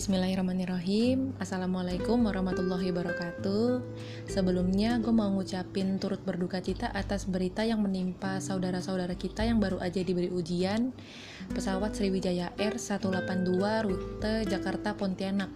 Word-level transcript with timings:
Bismillahirrahmanirrahim 0.00 1.36
Assalamualaikum 1.36 2.24
warahmatullahi 2.24 2.88
wabarakatuh 2.88 3.84
Sebelumnya 4.32 4.96
gue 4.96 5.12
mau 5.12 5.28
ngucapin 5.28 6.00
turut 6.00 6.24
berduka 6.24 6.56
cita 6.64 6.88
atas 6.88 7.28
berita 7.28 7.68
yang 7.68 7.84
menimpa 7.84 8.40
saudara-saudara 8.40 9.12
kita 9.12 9.44
yang 9.44 9.60
baru 9.60 9.76
aja 9.76 10.00
diberi 10.00 10.32
ujian 10.32 10.96
Pesawat 11.52 12.00
Sriwijaya 12.00 12.48
Air 12.56 12.80
182 12.80 13.60
rute 13.60 14.48
Jakarta 14.48 14.96
Pontianak 14.96 15.52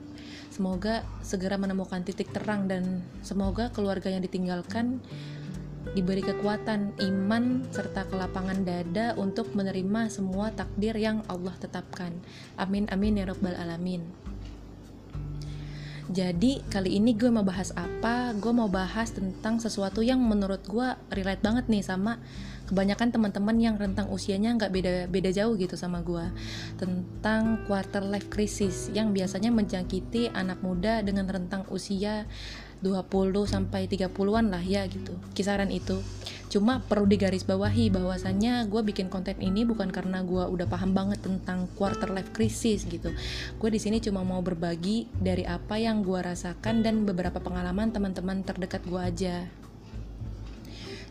Semoga 0.53 1.09
segera 1.25 1.57
menemukan 1.57 2.05
titik 2.05 2.29
terang 2.29 2.69
dan 2.69 3.01
semoga 3.25 3.73
keluarga 3.73 4.13
yang 4.13 4.21
ditinggalkan 4.21 5.01
diberi 5.97 6.21
kekuatan, 6.25 6.97
iman, 6.97 7.65
serta 7.69 8.09
kelapangan 8.09 8.65
dada 8.65 9.13
untuk 9.21 9.53
menerima 9.53 10.09
semua 10.09 10.49
takdir 10.49 10.97
yang 10.97 11.21
Allah 11.29 11.53
tetapkan. 11.61 12.17
Amin 12.57 12.89
amin 12.89 13.21
ya 13.21 13.29
rabbal 13.29 13.53
alamin. 13.53 14.34
Jadi 16.05 16.61
kali 16.69 17.01
ini 17.01 17.17
gue 17.17 17.33
mau 17.33 17.41
bahas 17.47 17.73
apa? 17.73 18.37
Gue 18.37 18.53
mau 18.53 18.69
bahas 18.69 19.09
tentang 19.09 19.57
sesuatu 19.57 20.05
yang 20.05 20.21
menurut 20.21 20.61
gue 20.69 20.89
relate 21.09 21.41
banget 21.41 21.65
nih 21.73 21.81
sama 21.81 22.21
kebanyakan 22.65 23.13
teman-teman 23.13 23.57
yang 23.61 23.77
rentang 23.77 24.09
usianya 24.09 24.57
nggak 24.57 24.73
beda 24.73 24.93
beda 25.13 25.31
jauh 25.37 25.53
gitu 25.61 25.77
sama 25.77 26.01
gue 26.01 26.25
tentang 26.81 27.61
quarter 27.69 28.01
life 28.01 28.33
crisis 28.33 28.89
yang 28.97 29.13
biasanya 29.13 29.53
menjangkiti 29.53 30.33
anak 30.33 30.65
muda 30.65 31.05
dengan 31.05 31.29
rentang 31.29 31.69
usia 31.69 32.25
20 32.85 33.33
sampai 33.49 33.89
30-an 33.89 34.53
lah 34.53 34.61
ya 34.61 34.85
gitu. 34.85 35.17
Kisaran 35.33 35.73
itu. 35.73 36.05
Cuma 36.53 36.85
perlu 36.85 37.09
digarisbawahi 37.09 37.91
bahwasannya 37.91 38.69
gue 38.69 38.83
bikin 38.85 39.09
konten 39.09 39.41
ini 39.41 39.65
bukan 39.65 39.89
karena 39.89 40.21
gue 40.23 40.45
udah 40.45 40.69
paham 40.69 40.93
banget 40.93 41.25
tentang 41.25 41.67
quarter 41.75 42.13
life 42.13 42.31
crisis 42.37 42.85
gitu. 42.85 43.11
Gue 43.57 43.71
di 43.73 43.81
sini 43.81 43.99
cuma 43.99 44.23
mau 44.23 44.45
berbagi 44.45 45.09
dari 45.11 45.43
apa 45.49 45.81
yang 45.81 46.05
gue 46.05 46.21
rasakan 46.21 46.85
dan 46.85 47.09
beberapa 47.09 47.41
pengalaman 47.41 47.91
teman-teman 47.91 48.45
terdekat 48.45 48.85
gue 48.85 49.01
aja. 49.01 49.37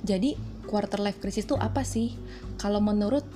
Jadi 0.05 0.39
quarter 0.69 1.03
life 1.03 1.19
crisis 1.19 1.44
itu 1.44 1.59
apa 1.59 1.83
sih? 1.83 2.16
Kalau 2.55 2.79
menurut 2.79 3.27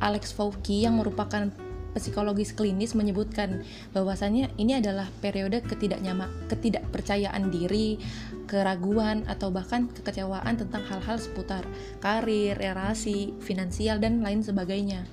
Alex 0.00 0.34
Fauci 0.34 0.82
yang 0.82 0.98
merupakan 0.98 1.52
psikologis 1.96 2.56
klinis 2.56 2.96
menyebutkan 2.96 3.64
bahwasannya 3.92 4.52
ini 4.56 4.80
adalah 4.80 5.08
periode 5.20 5.60
ketidaknyama, 5.64 6.28
ketidakpercayaan 6.48 7.52
diri, 7.52 8.00
keraguan 8.48 9.24
atau 9.28 9.48
bahkan 9.48 9.88
kekecewaan 9.92 10.60
tentang 10.60 10.84
hal-hal 10.88 11.16
seputar 11.16 11.64
karir, 12.00 12.56
relasi, 12.56 13.32
finansial 13.40 14.00
dan 14.00 14.20
lain 14.20 14.44
sebagainya. 14.44 15.04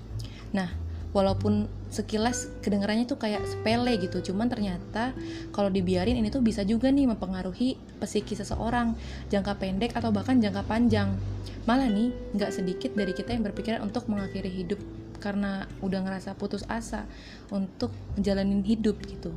Nah, 0.51 0.71
walaupun 1.15 1.65
sekilas 1.89 2.53
kedengarannya 2.61 3.09
tuh 3.09 3.17
kayak 3.17 3.41
sepele 3.49 3.97
gitu 3.97 4.21
cuman 4.29 4.45
ternyata 4.45 5.09
kalau 5.49 5.73
dibiarin 5.73 6.13
ini 6.13 6.29
tuh 6.29 6.45
bisa 6.45 6.61
juga 6.61 6.93
nih 6.93 7.09
mempengaruhi 7.09 7.81
psikis 7.97 8.45
seseorang 8.45 8.93
jangka 9.33 9.57
pendek 9.57 9.97
atau 9.97 10.13
bahkan 10.13 10.37
jangka 10.37 10.61
panjang 10.69 11.17
malah 11.65 11.89
nih 11.89 12.13
nggak 12.37 12.53
sedikit 12.53 12.93
dari 12.93 13.17
kita 13.17 13.33
yang 13.33 13.41
berpikiran 13.41 13.81
untuk 13.81 14.05
mengakhiri 14.05 14.53
hidup 14.53 14.77
karena 15.19 15.67
udah 15.83 15.99
ngerasa 16.01 16.33
putus 16.39 16.65
asa 16.65 17.05
untuk 17.51 17.91
menjalani 18.15 18.63
hidup 18.63 18.97
gitu. 19.05 19.35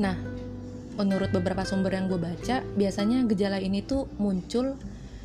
Nah, 0.00 0.16
menurut 0.96 1.28
beberapa 1.34 1.66
sumber 1.68 1.92
yang 1.96 2.08
gue 2.08 2.20
baca, 2.20 2.64
biasanya 2.78 3.24
gejala 3.28 3.60
ini 3.60 3.84
tuh 3.84 4.08
muncul 4.16 4.78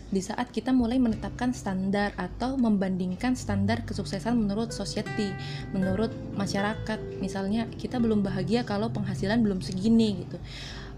di 0.07 0.23
saat 0.23 0.55
kita 0.55 0.71
mulai 0.71 1.03
menetapkan 1.03 1.51
standar 1.51 2.15
atau 2.15 2.55
membandingkan 2.55 3.35
standar 3.35 3.83
kesuksesan 3.83 4.39
menurut 4.39 4.71
society, 4.71 5.35
menurut 5.75 6.15
masyarakat. 6.39 7.19
Misalnya 7.19 7.67
kita 7.75 7.99
belum 7.99 8.23
bahagia 8.23 8.63
kalau 8.63 8.87
penghasilan 8.87 9.43
belum 9.43 9.59
segini 9.59 10.23
gitu, 10.23 10.39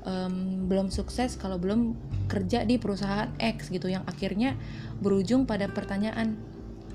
um, 0.06 0.70
belum 0.70 0.94
sukses 0.94 1.34
kalau 1.42 1.58
belum 1.58 1.98
kerja 2.30 2.62
di 2.70 2.78
perusahaan 2.78 3.34
X 3.42 3.74
gitu, 3.74 3.90
yang 3.90 4.06
akhirnya 4.06 4.54
berujung 5.02 5.50
pada 5.50 5.66
pertanyaan 5.66 6.38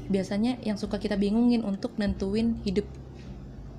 biasanya 0.08 0.60
yang 0.60 0.76
suka 0.76 1.00
kita 1.00 1.16
bingungin 1.16 1.64
untuk 1.64 1.96
nentuin 1.96 2.60
hidup 2.64 2.84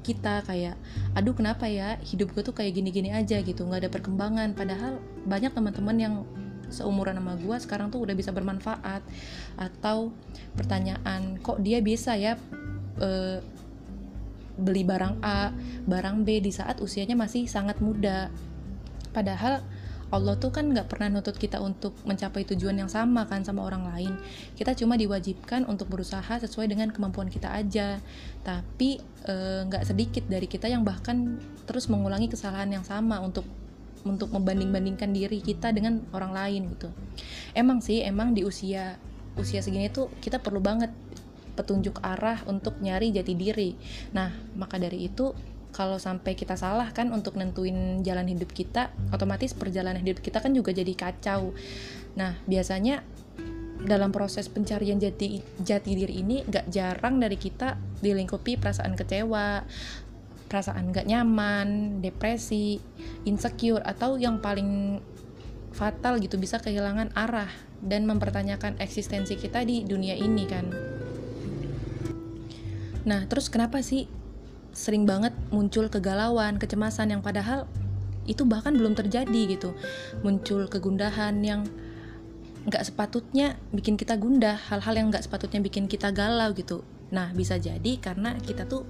kita 0.06 0.46
kayak 0.46 0.78
aduh 1.18 1.34
kenapa 1.34 1.66
ya? 1.66 1.98
Hidup 2.06 2.38
gue 2.38 2.46
tuh 2.46 2.54
kayak 2.54 2.78
gini-gini 2.78 3.10
aja 3.10 3.42
gitu. 3.42 3.66
Nggak 3.66 3.90
ada 3.90 3.92
perkembangan. 3.92 4.54
Padahal 4.54 5.02
banyak 5.26 5.50
teman-teman 5.50 5.98
yang 5.98 6.16
seumuran 6.70 7.18
sama 7.18 7.34
gue 7.38 7.58
sekarang 7.58 7.90
tuh 7.90 8.06
udah 8.06 8.14
bisa 8.14 8.30
bermanfaat. 8.30 9.02
Atau 9.58 10.14
pertanyaan 10.54 11.42
kok 11.42 11.58
dia 11.66 11.82
bisa 11.82 12.14
ya 12.14 12.38
e, 13.02 13.42
beli 14.56 14.88
barang 14.88 15.20
A 15.26 15.52
barang 15.84 16.24
B 16.24 16.40
di 16.40 16.54
saat 16.54 16.78
usianya 16.86 17.18
masih 17.18 17.50
sangat 17.50 17.82
muda? 17.82 18.30
Padahal 19.10 19.66
Allah 20.14 20.38
tuh 20.38 20.54
kan 20.54 20.70
nggak 20.70 20.86
pernah 20.86 21.10
nutut 21.10 21.34
kita 21.34 21.58
untuk 21.58 21.98
mencapai 22.06 22.46
tujuan 22.54 22.78
yang 22.78 22.92
sama 22.92 23.26
kan 23.26 23.42
sama 23.42 23.66
orang 23.66 23.90
lain. 23.90 24.14
Kita 24.54 24.78
cuma 24.78 24.94
diwajibkan 24.96 25.66
untuk 25.66 25.90
berusaha 25.90 26.38
sesuai 26.38 26.70
dengan 26.70 26.94
kemampuan 26.94 27.28
kita 27.28 27.50
aja. 27.50 27.98
Tapi 28.46 29.02
eh, 29.26 29.62
nggak 29.66 29.84
e, 29.84 29.88
sedikit 29.88 30.24
dari 30.30 30.46
kita 30.46 30.70
yang 30.70 30.86
bahkan 30.86 31.42
terus 31.66 31.90
mengulangi 31.90 32.30
kesalahan 32.30 32.70
yang 32.70 32.86
sama 32.86 33.18
untuk 33.18 33.46
untuk 34.06 34.30
membanding-bandingkan 34.30 35.10
diri 35.10 35.42
kita 35.42 35.74
dengan 35.74 36.06
orang 36.14 36.32
lain 36.32 36.62
gitu. 36.78 36.94
Emang 37.58 37.82
sih 37.82 38.06
emang 38.06 38.38
di 38.38 38.46
usia 38.46 39.02
usia 39.36 39.60
segini 39.66 39.90
tuh 39.90 40.14
kita 40.22 40.38
perlu 40.40 40.62
banget 40.62 40.94
petunjuk 41.58 41.98
arah 42.06 42.46
untuk 42.46 42.78
nyari 42.78 43.10
jati 43.10 43.34
diri. 43.34 43.74
Nah 44.14 44.30
maka 44.54 44.78
dari 44.78 45.10
itu 45.10 45.34
kalau 45.76 46.00
sampai 46.00 46.40
kita 46.40 46.56
salah 46.56 46.88
kan 46.96 47.12
untuk 47.12 47.36
nentuin 47.36 48.00
jalan 48.00 48.32
hidup 48.32 48.56
kita 48.56 48.96
otomatis 49.12 49.52
perjalanan 49.52 50.00
hidup 50.00 50.24
kita 50.24 50.40
kan 50.40 50.56
juga 50.56 50.72
jadi 50.72 50.96
kacau. 50.96 51.52
Nah 52.16 52.40
biasanya 52.48 53.04
dalam 53.84 54.16
proses 54.16 54.48
pencarian 54.48 54.96
jati 54.96 55.44
jati 55.60 55.92
diri 55.94 56.24
ini 56.24 56.48
gak 56.48 56.72
jarang 56.72 57.20
dari 57.20 57.36
kita 57.36 57.76
dilingkupi 58.00 58.56
perasaan 58.56 58.96
kecewa 58.96 59.68
perasaan 60.48 60.96
gak 60.96 61.06
nyaman 61.06 62.00
depresi 62.00 62.80
insecure 63.28 63.84
atau 63.84 64.16
yang 64.16 64.40
paling 64.40 65.04
fatal 65.76 66.24
gitu 66.24 66.40
bisa 66.40 66.58
kehilangan 66.64 67.12
arah 67.20 67.52
dan 67.84 68.08
mempertanyakan 68.08 68.80
eksistensi 68.80 69.36
kita 69.36 69.68
di 69.68 69.84
dunia 69.84 70.16
ini 70.16 70.44
kan. 70.48 70.66
Nah 73.04 73.28
terus 73.28 73.52
kenapa 73.52 73.84
sih 73.84 74.08
sering 74.76 75.08
banget 75.08 75.32
muncul 75.50 75.88
kegalauan, 75.88 76.60
kecemasan 76.60 77.16
yang 77.16 77.24
padahal 77.24 77.64
itu 78.28 78.44
bahkan 78.44 78.76
belum 78.76 78.94
terjadi 78.94 79.56
gitu. 79.56 79.72
Muncul 80.22 80.68
kegundahan 80.68 81.40
yang 81.40 81.64
nggak 82.68 82.84
sepatutnya 82.84 83.56
bikin 83.72 83.96
kita 83.96 84.20
gundah, 84.20 84.60
hal-hal 84.68 84.94
yang 85.00 85.08
nggak 85.10 85.24
sepatutnya 85.24 85.64
bikin 85.64 85.88
kita 85.88 86.12
galau 86.12 86.52
gitu. 86.52 86.84
Nah, 87.14 87.30
bisa 87.38 87.62
jadi 87.62 88.02
karena 88.02 88.34
kita 88.42 88.66
tuh 88.66 88.90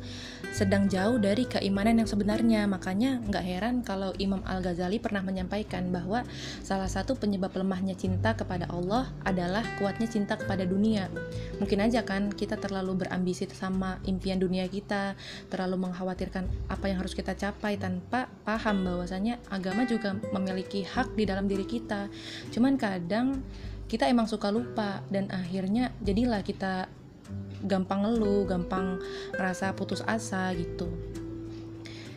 sedang 0.55 0.87
jauh 0.87 1.19
dari 1.19 1.43
keimanan 1.43 1.99
yang 1.99 2.07
sebenarnya. 2.07 2.63
Makanya 2.63 3.19
nggak 3.27 3.43
heran 3.43 3.75
kalau 3.83 4.15
Imam 4.15 4.39
Al-Ghazali 4.47 5.03
pernah 5.03 5.19
menyampaikan 5.19 5.91
bahwa 5.91 6.23
salah 6.63 6.87
satu 6.87 7.19
penyebab 7.19 7.51
lemahnya 7.51 7.97
cinta 7.99 8.31
kepada 8.31 8.71
Allah 8.71 9.11
adalah 9.27 9.63
kuatnya 9.75 10.07
cinta 10.07 10.39
kepada 10.39 10.63
dunia. 10.63 11.11
Mungkin 11.59 11.83
aja 11.83 12.07
kan 12.07 12.31
kita 12.31 12.55
terlalu 12.55 13.03
berambisi 13.03 13.43
sama 13.51 13.99
impian 14.07 14.39
dunia 14.39 14.63
kita, 14.71 15.19
terlalu 15.51 15.89
mengkhawatirkan 15.89 16.71
apa 16.71 16.85
yang 16.87 17.03
harus 17.03 17.11
kita 17.11 17.35
capai 17.35 17.75
tanpa 17.75 18.31
paham 18.47 18.87
bahwasanya 18.87 19.43
agama 19.51 19.83
juga 19.83 20.15
memiliki 20.31 20.87
hak 20.87 21.19
di 21.19 21.27
dalam 21.27 21.51
diri 21.51 21.67
kita. 21.67 22.07
Cuman 22.55 22.79
kadang 22.79 23.43
kita 23.85 24.09
emang 24.09 24.25
suka 24.25 24.49
lupa 24.49 25.05
dan 25.13 25.29
akhirnya 25.29 25.93
jadilah 26.01 26.41
kita 26.41 26.89
gampang 27.65 28.05
ngeluh, 28.05 28.45
gampang 28.45 29.01
ngerasa 29.35 29.73
putus 29.73 30.05
asa 30.05 30.53
gitu. 30.53 30.89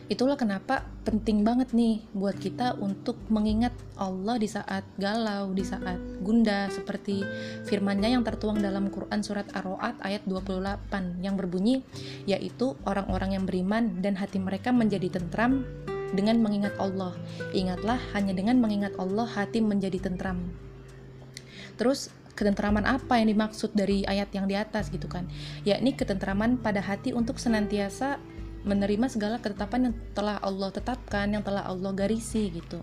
Itulah 0.09 0.41
kenapa 0.41 0.89
penting 1.05 1.45
banget 1.45 1.69
nih 1.69 2.01
buat 2.17 2.33
kita 2.33 2.81
untuk 2.81 3.13
mengingat 3.29 3.77
Allah 3.93 4.41
di 4.41 4.49
saat 4.49 4.81
galau, 4.97 5.53
di 5.53 5.61
saat 5.61 6.01
gundah 6.25 6.65
seperti 6.73 7.21
firmannya 7.69 8.17
yang 8.17 8.25
tertuang 8.25 8.57
dalam 8.57 8.89
Quran 8.89 9.21
surat 9.21 9.45
Ar-Ra'd 9.53 10.01
ayat 10.01 10.25
28 10.25 11.21
yang 11.21 11.37
berbunyi 11.37 11.85
yaitu 12.25 12.73
orang-orang 12.89 13.37
yang 13.37 13.45
beriman 13.45 14.01
dan 14.01 14.17
hati 14.17 14.41
mereka 14.41 14.73
menjadi 14.73 15.21
tentram 15.21 15.61
dengan 16.17 16.41
mengingat 16.41 16.73
Allah. 16.81 17.13
Ingatlah 17.53 18.01
hanya 18.17 18.33
dengan 18.33 18.57
mengingat 18.57 18.97
Allah 18.97 19.29
hati 19.29 19.61
menjadi 19.61 20.09
tentram. 20.09 20.41
Terus 21.77 22.09
ketentraman 22.39 22.87
apa 22.87 23.19
yang 23.19 23.35
dimaksud 23.35 23.75
dari 23.75 24.07
ayat 24.07 24.31
yang 24.31 24.47
di 24.47 24.55
atas 24.55 24.87
gitu 24.87 25.11
kan. 25.11 25.27
Yakni 25.67 25.99
ketentraman 25.99 26.55
pada 26.63 26.79
hati 26.79 27.11
untuk 27.11 27.35
senantiasa 27.35 28.15
menerima 28.63 29.11
segala 29.11 29.43
ketetapan 29.43 29.91
yang 29.91 29.95
telah 30.15 30.39
Allah 30.39 30.71
tetapkan 30.71 31.27
yang 31.27 31.43
telah 31.43 31.67
Allah 31.67 31.91
garisi 31.91 32.47
gitu. 32.47 32.79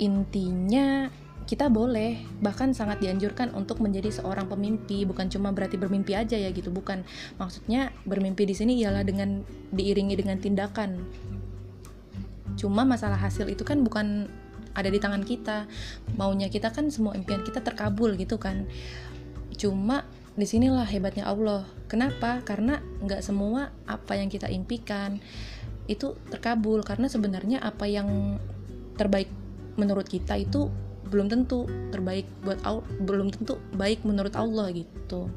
Intinya 0.00 1.12
kita 1.46 1.70
boleh 1.70 2.26
bahkan 2.42 2.74
sangat 2.74 2.98
dianjurkan 2.98 3.54
untuk 3.54 3.78
menjadi 3.78 4.10
seorang 4.10 4.50
pemimpi 4.50 5.06
bukan 5.06 5.30
cuma 5.30 5.54
berarti 5.54 5.78
bermimpi 5.78 6.16
aja 6.16 6.40
ya 6.40 6.50
gitu 6.50 6.72
bukan. 6.72 7.04
Maksudnya 7.36 7.92
bermimpi 8.08 8.48
di 8.48 8.56
sini 8.56 8.80
ialah 8.80 9.04
dengan 9.04 9.44
diiringi 9.76 10.16
dengan 10.16 10.40
tindakan. 10.40 11.04
Cuma 12.56 12.88
masalah 12.88 13.20
hasil 13.20 13.52
itu 13.52 13.62
kan 13.62 13.84
bukan 13.84 14.32
ada 14.76 14.92
di 14.92 15.00
tangan 15.00 15.24
kita. 15.24 15.64
Maunya 16.20 16.52
kita 16.52 16.70
kan 16.70 16.92
semua 16.92 17.16
impian 17.16 17.40
kita 17.40 17.64
terkabul 17.64 18.12
gitu 18.20 18.36
kan. 18.36 18.68
Cuma 19.56 20.04
di 20.36 20.44
sinilah 20.44 20.84
hebatnya 20.84 21.24
Allah. 21.24 21.64
Kenapa? 21.88 22.44
Karena 22.44 22.78
nggak 23.00 23.24
semua 23.24 23.72
apa 23.88 24.20
yang 24.20 24.28
kita 24.28 24.52
impikan 24.52 25.16
itu 25.88 26.12
terkabul. 26.28 26.84
Karena 26.84 27.08
sebenarnya 27.08 27.64
apa 27.64 27.88
yang 27.88 28.36
terbaik 29.00 29.32
menurut 29.80 30.04
kita 30.04 30.36
itu 30.36 30.68
belum 31.06 31.30
tentu 31.30 31.70
terbaik 31.94 32.26
buat 32.42 32.58
Allah 32.66 32.82
belum 33.06 33.30
tentu 33.30 33.62
baik 33.78 34.02
menurut 34.02 34.34
Allah 34.34 34.74
gitu 34.74 35.30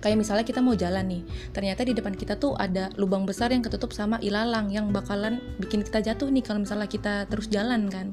kayak 0.00 0.16
misalnya 0.18 0.44
kita 0.44 0.60
mau 0.60 0.74
jalan 0.76 1.04
nih 1.06 1.22
ternyata 1.50 1.82
di 1.84 1.92
depan 1.96 2.14
kita 2.14 2.36
tuh 2.36 2.54
ada 2.54 2.90
lubang 2.96 3.24
besar 3.24 3.50
yang 3.50 3.64
ketutup 3.64 3.90
sama 3.94 4.20
ilalang 4.22 4.70
yang 4.70 4.90
bakalan 4.90 5.40
bikin 5.58 5.82
kita 5.82 6.02
jatuh 6.02 6.28
nih 6.28 6.44
kalau 6.44 6.62
misalnya 6.62 6.88
kita 6.90 7.26
terus 7.26 7.50
jalan 7.50 7.88
kan 7.88 8.12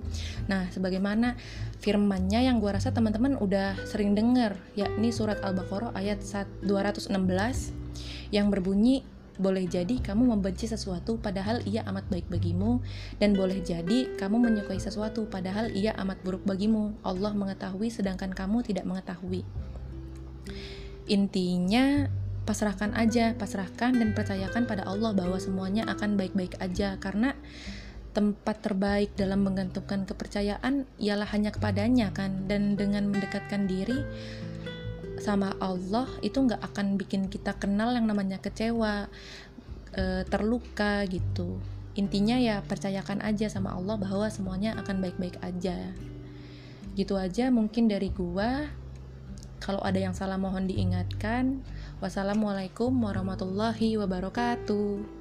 nah 0.49 0.67
sebagaimana 0.71 1.37
firmannya 1.83 2.47
yang 2.47 2.57
gua 2.63 2.77
rasa 2.77 2.91
teman-teman 2.95 3.37
udah 3.37 3.77
sering 3.85 4.17
dengar 4.17 4.57
yakni 4.73 5.13
surat 5.13 5.41
al-baqarah 5.43 5.93
ayat 5.93 6.21
216 6.65 7.11
yang 8.33 8.49
berbunyi 8.49 9.05
boleh 9.35 9.67
jadi 9.67 9.99
kamu 9.99 10.31
membenci 10.31 10.63
sesuatu 10.63 11.19
padahal 11.19 11.59
ia 11.67 11.83
amat 11.91 12.07
baik 12.07 12.31
bagimu 12.31 12.79
dan 13.19 13.35
boleh 13.35 13.59
jadi 13.59 14.15
kamu 14.15 14.39
menyukai 14.39 14.79
sesuatu 14.79 15.27
padahal 15.27 15.75
ia 15.75 15.91
amat 15.99 16.23
buruk 16.23 16.47
bagimu. 16.47 16.95
Allah 17.03 17.35
mengetahui 17.35 17.91
sedangkan 17.91 18.31
kamu 18.31 18.63
tidak 18.63 18.87
mengetahui. 18.87 19.43
Intinya 21.05 22.09
pasrahkan 22.45 22.93
aja, 22.97 23.33
pasrahkan 23.37 23.97
dan 23.97 24.13
percayakan 24.13 24.69
pada 24.69 24.85
Allah 24.85 25.13
bahwa 25.13 25.37
semuanya 25.41 25.85
akan 25.89 26.17
baik-baik 26.17 26.57
aja. 26.61 26.97
Karena 27.01 27.33
tempat 28.15 28.63
terbaik 28.63 29.11
dalam 29.19 29.43
menggantungkan 29.43 30.07
kepercayaan 30.07 30.87
ialah 30.97 31.27
hanya 31.35 31.51
kepadanya 31.51 32.13
kan? 32.15 32.47
Dan 32.49 32.79
dengan 32.79 33.11
mendekatkan 33.11 33.67
diri 33.67 33.99
sama 35.19 35.51
Allah 35.57 36.07
itu 36.21 36.37
nggak 36.37 36.61
akan 36.73 37.01
bikin 37.01 37.27
kita 37.27 37.57
kenal 37.57 37.91
yang 37.97 38.05
namanya 38.05 38.37
kecewa 38.37 39.09
e, 39.91 40.23
terluka 40.29 41.03
gitu. 41.09 41.59
Intinya 41.95 42.35
ya 42.35 42.59
percayakan 42.61 43.23
aja 43.23 43.47
sama 43.47 43.73
Allah 43.73 43.95
bahwa 43.95 44.27
semuanya 44.29 44.75
akan 44.79 45.01
baik-baik 45.01 45.39
aja. 45.41 45.95
Gitu 46.95 47.15
aja 47.19 47.51
mungkin 47.51 47.91
dari 47.91 48.11
gua 48.11 48.67
kalau 49.65 49.81
ada 49.81 49.97
yang 49.97 50.13
salah 50.13 50.37
mohon 50.37 50.69
diingatkan. 50.69 51.65
Wassalamualaikum 51.97 52.93
warahmatullahi 52.93 53.97
wabarakatuh 53.97 55.14